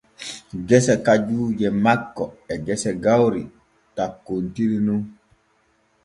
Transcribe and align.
Gese 0.69 0.93
kajuuje 1.05 1.67
makko 1.83 2.25
e 2.53 2.55
gese 2.65 2.91
gawri 3.03 3.43
takkontiri 3.97 4.77
nun. 4.87 5.03